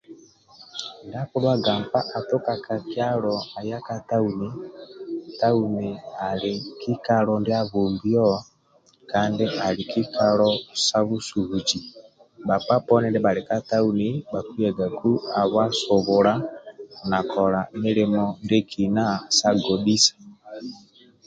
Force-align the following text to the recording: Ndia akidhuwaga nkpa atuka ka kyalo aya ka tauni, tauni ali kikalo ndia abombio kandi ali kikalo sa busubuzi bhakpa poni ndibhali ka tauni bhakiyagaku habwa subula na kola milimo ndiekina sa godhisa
Ndia 1.05 1.19
akidhuwaga 1.23 1.71
nkpa 1.83 1.99
atuka 2.17 2.53
ka 2.65 2.75
kyalo 2.91 3.35
aya 3.59 3.77
ka 3.87 3.95
tauni, 4.09 4.49
tauni 5.39 5.89
ali 6.29 6.53
kikalo 6.81 7.33
ndia 7.41 7.59
abombio 7.63 8.29
kandi 9.11 9.45
ali 9.65 9.83
kikalo 9.93 10.49
sa 10.85 10.99
busubuzi 11.07 11.79
bhakpa 12.47 12.75
poni 12.87 13.07
ndibhali 13.09 13.41
ka 13.49 13.57
tauni 13.69 14.07
bhakiyagaku 14.31 15.11
habwa 15.35 15.63
subula 15.81 16.33
na 17.09 17.19
kola 17.31 17.59
milimo 17.81 18.23
ndiekina 18.43 19.03
sa 19.37 19.49
godhisa 19.65 20.13